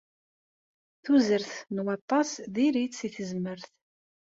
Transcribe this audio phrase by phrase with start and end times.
[1.03, 3.71] Tuzert n waṭas diri-tt i tezmert.